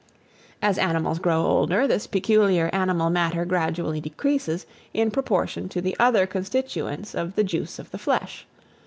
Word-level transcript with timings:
As 0.63 0.79
animals 0.79 1.19
grow 1.19 1.45
older, 1.45 1.85
this 1.85 2.07
peculiar 2.07 2.71
animal 2.73 3.11
matter 3.11 3.45
gradually 3.45 4.01
decreases, 4.01 4.65
in 4.95 5.11
proportion 5.11 5.69
to 5.69 5.79
the 5.79 5.95
other 5.99 6.25
constituents 6.25 7.13
of 7.13 7.35
the 7.35 7.43
juice 7.43 7.77
of 7.77 7.91
the 7.91 7.99
flesh. 7.99 8.47